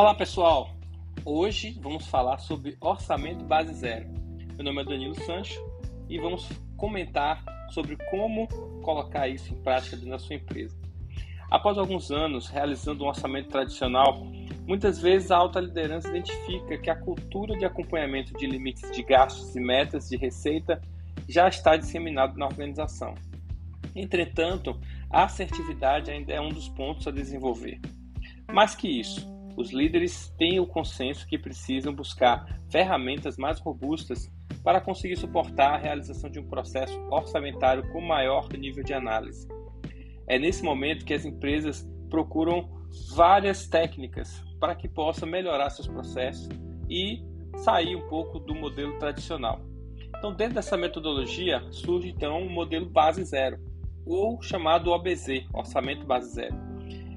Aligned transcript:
Olá 0.00 0.14
pessoal, 0.14 0.70
hoje 1.26 1.78
vamos 1.78 2.06
falar 2.06 2.38
sobre 2.38 2.74
orçamento 2.80 3.44
base 3.44 3.74
zero. 3.74 4.08
Meu 4.54 4.64
nome 4.64 4.80
é 4.80 4.84
Danilo 4.86 5.14
Sancho 5.26 5.62
e 6.08 6.18
vamos 6.18 6.48
comentar 6.74 7.44
sobre 7.68 7.98
como 8.08 8.48
colocar 8.80 9.28
isso 9.28 9.52
em 9.52 9.62
prática 9.62 9.96
dentro 9.96 10.12
da 10.12 10.18
sua 10.18 10.36
empresa. 10.36 10.74
Após 11.50 11.76
alguns 11.76 12.10
anos 12.10 12.48
realizando 12.48 13.04
um 13.04 13.08
orçamento 13.08 13.50
tradicional, 13.50 14.24
muitas 14.66 14.98
vezes 15.02 15.30
a 15.30 15.36
alta 15.36 15.60
liderança 15.60 16.08
identifica 16.08 16.78
que 16.78 16.88
a 16.88 16.96
cultura 16.96 17.58
de 17.58 17.66
acompanhamento 17.66 18.32
de 18.38 18.46
limites 18.46 18.90
de 18.90 19.02
gastos 19.02 19.54
e 19.54 19.60
metas 19.60 20.08
de 20.08 20.16
receita 20.16 20.80
já 21.28 21.46
está 21.46 21.76
disseminada 21.76 22.32
na 22.38 22.46
organização. 22.46 23.14
Entretanto, 23.94 24.80
a 25.10 25.24
assertividade 25.24 26.10
ainda 26.10 26.32
é 26.32 26.40
um 26.40 26.48
dos 26.48 26.70
pontos 26.70 27.06
a 27.06 27.10
desenvolver. 27.10 27.78
Mais 28.50 28.74
que 28.74 28.88
isso, 28.88 29.39
os 29.60 29.72
líderes 29.72 30.30
têm 30.38 30.58
o 30.58 30.66
consenso 30.66 31.26
que 31.26 31.38
precisam 31.38 31.94
buscar 31.94 32.58
ferramentas 32.70 33.36
mais 33.36 33.60
robustas 33.60 34.30
para 34.64 34.80
conseguir 34.80 35.16
suportar 35.16 35.74
a 35.74 35.78
realização 35.78 36.30
de 36.30 36.40
um 36.40 36.48
processo 36.48 36.98
orçamentário 37.10 37.88
com 37.92 38.00
maior 38.00 38.48
nível 38.52 38.82
de 38.82 38.94
análise. 38.94 39.46
É 40.26 40.38
nesse 40.38 40.62
momento 40.62 41.04
que 41.04 41.14
as 41.14 41.24
empresas 41.24 41.88
procuram 42.08 42.68
várias 43.14 43.66
técnicas 43.66 44.42
para 44.58 44.74
que 44.74 44.88
possam 44.88 45.28
melhorar 45.28 45.70
seus 45.70 45.86
processos 45.86 46.48
e 46.88 47.22
sair 47.56 47.96
um 47.96 48.08
pouco 48.08 48.38
do 48.38 48.54
modelo 48.54 48.98
tradicional. 48.98 49.60
Então, 50.16 50.34
dentro 50.34 50.54
dessa 50.54 50.76
metodologia, 50.76 51.62
surge 51.70 52.08
então 52.08 52.42
o 52.42 52.46
um 52.46 52.50
modelo 52.50 52.88
base 52.88 53.24
zero, 53.24 53.58
ou 54.04 54.42
chamado 54.42 54.90
OBZ, 54.90 55.46
Orçamento 55.52 56.04
Base 56.04 56.34
Zero. 56.34 56.54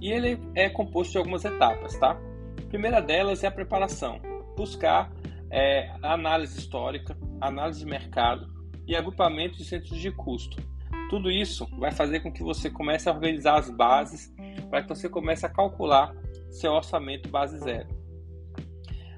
E 0.00 0.12
ele 0.12 0.38
é 0.54 0.68
composto 0.68 1.12
de 1.12 1.18
algumas 1.18 1.44
etapas, 1.44 1.98
tá? 1.98 2.20
A 2.58 2.68
primeira 2.68 3.00
delas 3.00 3.44
é 3.44 3.46
a 3.46 3.50
preparação, 3.50 4.20
buscar 4.56 5.12
é, 5.50 5.90
análise 6.02 6.58
histórica, 6.58 7.16
análise 7.40 7.80
de 7.80 7.86
mercado 7.86 8.52
e 8.86 8.96
agrupamento 8.96 9.56
de 9.56 9.64
centros 9.64 9.98
de 9.98 10.10
custo. 10.10 10.56
Tudo 11.08 11.30
isso 11.30 11.66
vai 11.78 11.92
fazer 11.92 12.20
com 12.20 12.32
que 12.32 12.42
você 12.42 12.70
comece 12.70 13.08
a 13.08 13.12
organizar 13.12 13.58
as 13.58 13.70
bases 13.70 14.32
para 14.70 14.82
que 14.82 14.88
você 14.88 15.08
comece 15.08 15.46
a 15.46 15.48
calcular 15.48 16.14
seu 16.50 16.72
orçamento 16.72 17.28
base 17.28 17.58
zero. 17.58 17.88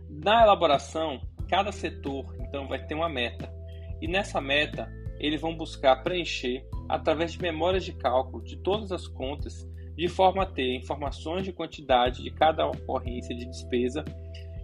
Na 0.08 0.42
elaboração, 0.42 1.20
cada 1.48 1.70
setor 1.70 2.36
então 2.40 2.66
vai 2.66 2.84
ter 2.84 2.94
uma 2.94 3.08
meta 3.08 3.52
e 4.00 4.08
nessa 4.08 4.40
meta 4.40 4.90
eles 5.18 5.40
vão 5.40 5.56
buscar 5.56 6.02
preencher 6.02 6.66
através 6.88 7.32
de 7.32 7.40
memórias 7.40 7.84
de 7.84 7.92
cálculo 7.92 8.42
de 8.44 8.56
todas 8.56 8.92
as 8.92 9.06
contas, 9.06 9.68
de 9.96 10.08
forma 10.08 10.42
a 10.42 10.46
ter 10.46 10.76
informações 10.76 11.44
de 11.44 11.52
quantidade 11.52 12.22
de 12.22 12.30
cada 12.30 12.66
ocorrência 12.66 13.34
de 13.34 13.46
despesa 13.46 14.04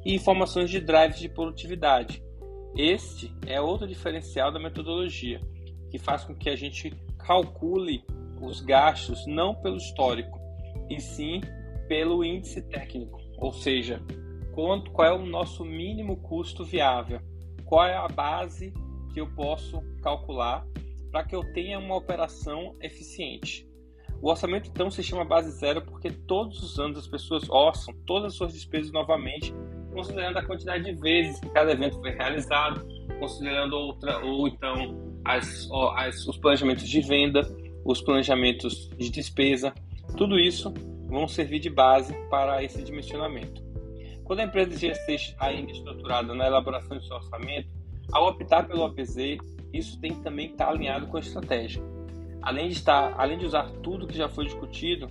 e 0.04 0.14
informações 0.14 0.70
de 0.70 0.80
drives 0.80 1.18
de 1.18 1.28
produtividade. 1.28 2.22
Este 2.76 3.32
é 3.46 3.60
outro 3.60 3.86
diferencial 3.86 4.52
da 4.52 4.58
metodologia, 4.58 5.40
que 5.90 5.98
faz 5.98 6.24
com 6.24 6.34
que 6.34 6.50
a 6.50 6.56
gente 6.56 6.90
calcule 7.18 8.04
os 8.40 8.60
gastos 8.60 9.26
não 9.26 9.54
pelo 9.54 9.76
histórico, 9.76 10.40
e 10.90 11.00
sim 11.00 11.40
pelo 11.88 12.24
índice 12.24 12.62
técnico, 12.62 13.20
ou 13.38 13.52
seja, 13.52 14.02
quanto, 14.54 14.90
qual 14.90 15.08
é 15.08 15.12
o 15.12 15.26
nosso 15.26 15.64
mínimo 15.64 16.16
custo 16.16 16.64
viável, 16.64 17.20
qual 17.64 17.86
é 17.86 17.94
a 17.94 18.08
base 18.08 18.72
que 19.12 19.20
eu 19.20 19.32
posso 19.34 19.80
calcular 20.02 20.66
para 21.10 21.24
que 21.24 21.36
eu 21.36 21.52
tenha 21.52 21.78
uma 21.78 21.96
operação 21.96 22.74
eficiente. 22.80 23.66
O 24.22 24.30
orçamento 24.30 24.70
então 24.72 24.88
se 24.88 25.02
chama 25.02 25.24
base 25.24 25.50
zero 25.50 25.82
porque 25.82 26.08
todos 26.08 26.62
os 26.62 26.78
anos 26.78 26.96
as 26.96 27.08
pessoas 27.08 27.50
orçam 27.50 27.92
todas 28.06 28.32
as 28.32 28.34
suas 28.34 28.52
despesas 28.52 28.92
novamente, 28.92 29.52
considerando 29.92 30.38
a 30.38 30.46
quantidade 30.46 30.84
de 30.84 30.92
vezes 30.92 31.40
que 31.40 31.50
cada 31.50 31.72
evento 31.72 32.00
foi 32.00 32.12
realizado, 32.12 32.86
considerando 33.18 33.72
outra 33.72 34.24
ou 34.24 34.46
então 34.46 34.96
as, 35.24 35.68
as, 35.96 36.24
os 36.28 36.38
planejamentos 36.38 36.88
de 36.88 37.00
venda, 37.00 37.42
os 37.84 38.00
planejamentos 38.00 38.88
de 38.96 39.10
despesa, 39.10 39.74
tudo 40.16 40.38
isso 40.38 40.72
vão 41.08 41.26
servir 41.26 41.58
de 41.58 41.68
base 41.68 42.14
para 42.30 42.62
esse 42.62 42.80
dimensionamento. 42.80 43.60
Quando 44.22 44.38
a 44.38 44.44
empresa 44.44 44.78
já 44.78 44.92
esteja 44.92 45.34
ainda 45.40 45.72
estruturada 45.72 46.32
na 46.32 46.46
elaboração 46.46 46.96
de 46.96 47.04
seu 47.04 47.16
orçamento, 47.16 47.68
ao 48.12 48.28
optar 48.28 48.68
pelo 48.68 48.84
OPZ, 48.84 49.16
isso 49.72 50.00
tem 50.00 50.14
que 50.14 50.20
também 50.20 50.52
estar 50.52 50.68
alinhado 50.68 51.08
com 51.08 51.16
a 51.16 51.20
estratégia. 51.20 51.82
Além 52.42 52.68
de 52.68 52.74
estar, 52.74 53.14
além 53.16 53.38
de 53.38 53.46
usar 53.46 53.70
tudo 53.82 54.06
que 54.06 54.16
já 54.16 54.28
foi 54.28 54.44
discutido, 54.44 55.08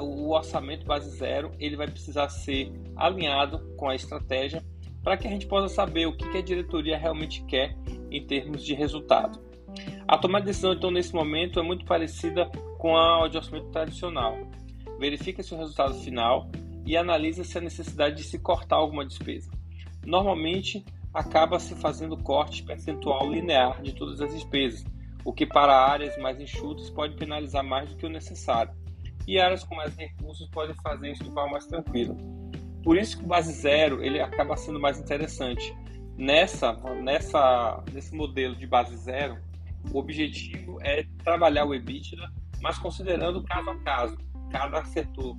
o 0.00 0.34
orçamento 0.34 0.84
base 0.84 1.10
zero 1.16 1.50
ele 1.58 1.76
vai 1.76 1.88
precisar 1.88 2.28
ser 2.28 2.70
alinhado 2.94 3.58
com 3.76 3.88
a 3.88 3.94
estratégia 3.94 4.62
para 5.02 5.16
que 5.16 5.26
a 5.26 5.30
gente 5.30 5.46
possa 5.46 5.74
saber 5.74 6.06
o 6.06 6.14
que 6.14 6.36
a 6.36 6.42
diretoria 6.42 6.98
realmente 6.98 7.42
quer 7.44 7.74
em 8.10 8.26
termos 8.26 8.62
de 8.62 8.74
resultado. 8.74 9.40
A 10.06 10.18
tomada 10.18 10.44
de 10.44 10.50
decisão, 10.50 10.74
então, 10.74 10.90
nesse 10.90 11.14
momento 11.14 11.58
é 11.58 11.62
muito 11.62 11.86
parecida 11.86 12.50
com 12.76 12.96
a 12.96 13.26
de 13.28 13.38
orçamento 13.38 13.70
tradicional. 13.70 14.36
Verifica-se 14.98 15.54
o 15.54 15.56
resultado 15.56 15.94
final 15.94 16.50
e 16.84 16.96
analisa 16.96 17.44
se 17.44 17.56
há 17.56 17.60
necessidade 17.60 18.16
de 18.16 18.24
se 18.24 18.38
cortar 18.38 18.76
alguma 18.76 19.06
despesa. 19.06 19.50
Normalmente, 20.04 20.84
acaba 21.14 21.58
se 21.58 21.74
fazendo 21.74 22.16
corte 22.16 22.62
percentual 22.62 23.30
linear 23.30 23.80
de 23.80 23.94
todas 23.94 24.20
as 24.20 24.34
despesas, 24.34 24.84
o 25.24 25.32
que 25.32 25.46
para 25.46 25.74
áreas 25.74 26.16
mais 26.18 26.40
enxutas 26.40 26.90
pode 26.90 27.16
penalizar 27.16 27.64
mais 27.64 27.90
do 27.90 27.96
que 27.96 28.06
o 28.06 28.10
necessário. 28.10 28.72
E 29.26 29.38
áreas 29.38 29.62
com 29.64 29.74
mais 29.74 29.94
recursos 29.96 30.48
podem 30.48 30.74
fazer 30.82 31.12
isso 31.12 31.24
de 31.24 31.30
forma 31.30 31.52
mais 31.52 31.66
tranquila. 31.66 32.16
Por 32.82 32.96
isso 32.96 33.18
que 33.18 33.24
o 33.24 33.28
base 33.28 33.52
zero 33.52 34.02
ele 34.02 34.20
acaba 34.20 34.56
sendo 34.56 34.80
mais 34.80 34.98
interessante. 34.98 35.74
Nessa, 36.16 36.72
nessa, 37.02 37.82
nesse 37.92 38.14
modelo 38.14 38.54
de 38.56 38.66
base 38.66 38.96
zero, 38.96 39.38
o 39.92 39.98
objetivo 39.98 40.78
é 40.82 41.06
trabalhar 41.22 41.64
o 41.64 41.74
EBITDA, 41.74 42.30
mas 42.60 42.78
considerando 42.78 43.42
caso 43.44 43.70
a 43.70 43.76
caso, 43.78 44.18
cada 44.50 44.84
setor, 44.84 45.36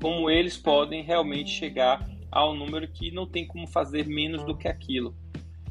como 0.00 0.30
eles 0.30 0.56
podem 0.56 1.02
realmente 1.02 1.50
chegar 1.50 2.08
a 2.30 2.48
um 2.48 2.54
número 2.54 2.88
que 2.88 3.10
não 3.10 3.26
tem 3.26 3.46
como 3.46 3.66
fazer 3.66 4.06
menos 4.06 4.44
do 4.44 4.56
que 4.56 4.66
aquilo. 4.66 5.14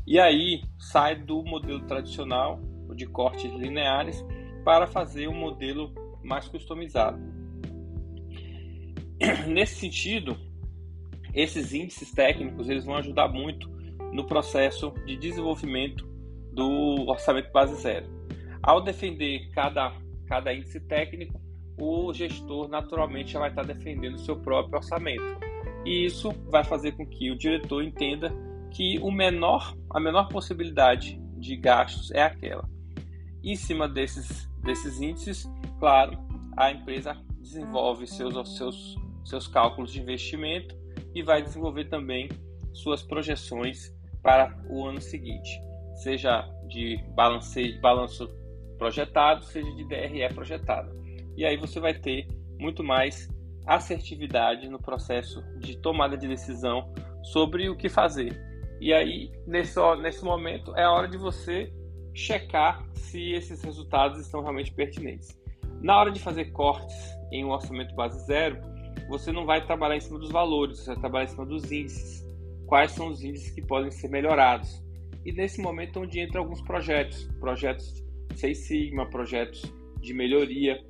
E 0.06 0.20
aí 0.20 0.64
sai 0.78 1.16
do 1.16 1.44
modelo 1.44 1.82
tradicional, 1.82 2.60
de 2.94 3.06
cortes 3.06 3.52
lineares, 3.52 4.24
para 4.64 4.88
fazer 4.88 5.28
um 5.28 5.34
modelo 5.34 5.94
mais 6.24 6.48
customizado. 6.48 7.20
Nesse 9.48 9.76
sentido, 9.76 10.38
esses 11.34 11.74
índices 11.74 12.12
técnicos 12.12 12.70
eles 12.70 12.86
vão 12.86 12.96
ajudar 12.96 13.28
muito 13.28 13.70
no 14.12 14.26
processo 14.26 14.94
de 15.06 15.16
desenvolvimento 15.18 16.08
do 16.54 17.06
orçamento 17.08 17.52
base 17.52 17.76
zero. 17.82 18.06
Ao 18.62 18.82
defender 18.82 19.50
cada, 19.52 19.94
cada 20.28 20.54
índice 20.54 20.80
técnico, 20.80 21.42
o 21.80 22.14
gestor 22.14 22.68
naturalmente 22.70 23.32
já 23.32 23.40
vai 23.40 23.50
estar 23.50 23.66
defendendo 23.66 24.16
o 24.16 24.20
seu 24.20 24.38
próprio 24.38 24.78
orçamento. 24.78 25.24
E 25.86 26.06
isso 26.06 26.32
vai 26.50 26.64
fazer 26.64 26.94
com 26.94 27.06
que 27.06 27.32
o 27.32 27.38
diretor 27.38 27.84
entenda 27.84 28.34
que 28.72 29.00
o 29.00 29.12
menor, 29.12 29.76
a 29.90 30.00
menor 30.00 30.30
possibilidade 30.30 31.20
de 31.38 31.56
gastos 31.56 32.12
é 32.12 32.22
aquela. 32.22 32.70
Em 33.44 33.56
cima 33.56 33.90
desses, 33.90 34.50
desses 34.64 35.02
índices, 35.02 35.50
claro, 35.80 36.18
a 36.56 36.72
empresa 36.72 37.18
desenvolve 37.40 38.08
seus, 38.08 38.58
seus, 38.58 38.96
seus 39.26 39.48
cálculos 39.48 39.92
de 39.92 40.02
investimento 40.02 40.76
e 41.14 41.22
vai 41.22 41.42
desenvolver 41.42 41.86
também 41.86 42.30
suas 42.72 43.04
projeções 43.04 43.94
para 44.22 44.58
o 44.70 44.86
ano 44.86 45.02
seguinte, 45.02 45.62
seja 45.96 46.50
de 46.68 46.98
balanceio, 47.14 47.80
balanço 47.82 48.28
projetado, 48.78 49.44
seja 49.44 49.70
de 49.74 49.84
DRE 49.86 50.34
projetado. 50.34 50.96
E 51.36 51.46
aí 51.46 51.58
você 51.58 51.80
vai 51.80 51.94
ter 51.94 52.28
muito 52.58 52.84
mais 52.84 53.30
assertividade 53.66 54.70
no 54.70 54.80
processo 54.80 55.44
de 55.60 55.78
tomada 55.78 56.18
de 56.18 56.28
decisão 56.28 56.94
sobre 57.22 57.70
o 57.70 57.76
que 57.76 57.90
fazer. 57.90 58.42
E 58.80 58.94
aí, 58.94 59.32
nesse, 59.46 59.80
nesse 60.02 60.24
momento, 60.24 60.76
é 60.76 60.84
a 60.84 60.92
hora 60.92 61.08
de 61.08 61.18
você 61.18 61.72
checar 62.14 62.86
se 62.94 63.32
esses 63.32 63.62
resultados 63.62 64.20
estão 64.20 64.42
realmente 64.42 64.72
pertinentes. 64.72 65.38
Na 65.82 66.00
hora 66.00 66.12
de 66.12 66.20
fazer 66.20 66.46
cortes 66.52 66.96
em 67.32 67.44
um 67.44 67.50
orçamento 67.50 67.94
base 67.96 68.26
zero, 68.26 68.58
você 69.10 69.32
não 69.32 69.46
vai 69.46 69.66
trabalhar 69.66 69.98
em 69.98 70.02
cima 70.02 70.20
dos 70.20 70.32
valores, 70.32 70.80
você 70.80 70.92
vai 70.92 71.00
trabalhar 71.00 71.26
em 71.26 71.30
cima 71.30 71.46
dos 71.46 71.72
índices. 71.72 72.26
Quais 72.66 72.92
são 72.92 73.08
os 73.08 73.24
índices 73.24 73.52
que 73.52 73.62
podem 73.62 73.92
ser 73.92 74.08
melhorados? 74.10 74.82
E 75.26 75.32
nesse 75.32 75.62
momento 75.62 76.00
é 76.00 76.02
onde 76.04 76.20
entram 76.22 76.44
alguns 76.44 76.62
projetos, 76.62 77.30
projetos 77.40 78.04
Seis 78.36 78.60
Sigma, 78.60 79.10
projetos 79.10 79.62
de 80.02 80.14
melhoria, 80.14 80.84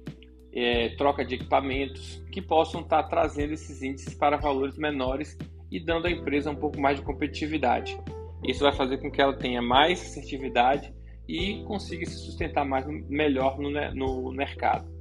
é, 0.51 0.89
troca 0.95 1.25
de 1.25 1.35
equipamentos, 1.35 2.23
que 2.31 2.41
possam 2.41 2.81
estar 2.81 3.03
trazendo 3.03 3.53
esses 3.53 3.81
índices 3.81 4.13
para 4.13 4.37
valores 4.37 4.77
menores 4.77 5.37
e 5.71 5.79
dando 5.79 6.07
à 6.07 6.11
empresa 6.11 6.51
um 6.51 6.55
pouco 6.55 6.79
mais 6.79 6.99
de 6.99 7.05
competitividade. 7.05 7.99
Isso 8.43 8.63
vai 8.63 8.73
fazer 8.73 8.97
com 8.97 9.11
que 9.11 9.21
ela 9.21 9.33
tenha 9.33 9.61
mais 9.61 10.01
assertividade 10.01 10.93
e 11.27 11.63
consiga 11.63 12.05
se 12.05 12.17
sustentar 12.17 12.65
mais 12.65 12.85
melhor 13.09 13.57
no, 13.59 13.69
no 13.93 14.31
mercado. 14.31 14.91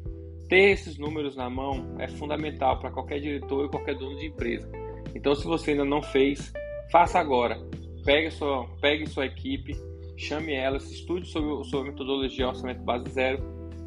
Ter 0.49 0.71
esses 0.71 0.99
números 0.99 1.37
na 1.37 1.49
mão 1.49 1.97
é 1.99 2.09
fundamental 2.09 2.79
para 2.79 2.91
qualquer 2.91 3.21
diretor 3.21 3.67
e 3.67 3.69
qualquer 3.71 3.97
dono 3.97 4.17
de 4.17 4.27
empresa. 4.27 4.71
Então, 5.15 5.35
se 5.35 5.45
você 5.45 5.73
ainda 5.73 5.85
não 5.85 6.03
fez, 6.03 6.53
faça 6.91 7.19
agora. 7.19 7.59
Pegue 8.05 8.31
sua, 8.31 8.69
pegue 8.81 9.07
sua 9.07 9.27
equipe, 9.27 9.75
chame 10.17 10.53
elas, 10.53 10.91
estude 10.91 11.27
sobre, 11.27 11.65
sobre 11.69 11.89
a 11.89 11.93
metodologia 11.93 12.49
orçamento 12.49 12.83
base 12.83 13.11
zero 13.11 13.43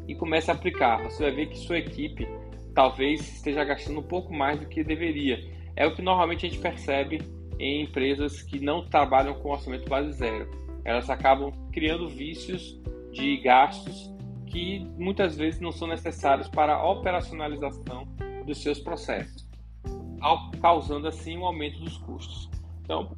e 0.08 0.14
comece 0.14 0.50
a 0.50 0.54
aplicar. 0.54 1.02
Você 1.04 1.24
vai 1.24 1.32
ver 1.32 1.46
que 1.46 1.58
sua 1.58 1.78
equipe 1.78 2.26
talvez 2.74 3.20
esteja 3.20 3.64
gastando 3.64 4.00
um 4.00 4.02
pouco 4.02 4.32
mais 4.32 4.58
do 4.60 4.66
que 4.66 4.84
deveria. 4.84 5.38
É 5.74 5.86
o 5.86 5.94
que 5.94 6.02
normalmente 6.02 6.46
a 6.46 6.48
gente 6.48 6.60
percebe 6.60 7.20
em 7.58 7.82
empresas 7.82 8.42
que 8.42 8.58
não 8.58 8.84
trabalham 8.86 9.34
com 9.34 9.50
orçamento 9.50 9.88
base 9.88 10.12
zero. 10.12 10.65
Elas 10.86 11.10
acabam 11.10 11.52
criando 11.72 12.08
vícios 12.08 12.80
de 13.10 13.38
gastos 13.38 14.08
que 14.46 14.78
muitas 14.96 15.36
vezes 15.36 15.60
não 15.60 15.72
são 15.72 15.88
necessários 15.88 16.46
para 16.46 16.76
a 16.76 16.88
operacionalização 16.88 18.06
dos 18.46 18.62
seus 18.62 18.78
processos, 18.78 19.44
causando 20.62 21.08
assim 21.08 21.36
um 21.36 21.44
aumento 21.44 21.80
dos 21.80 21.98
custos. 21.98 22.48
Então, 22.84 23.16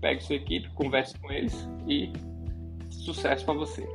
pegue 0.00 0.24
sua 0.24 0.34
equipe, 0.34 0.68
converse 0.70 1.16
com 1.20 1.30
eles 1.30 1.68
e 1.86 2.12
sucesso 2.90 3.44
para 3.44 3.54
você. 3.54 3.88